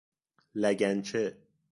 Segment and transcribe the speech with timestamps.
[0.55, 1.37] لگن چه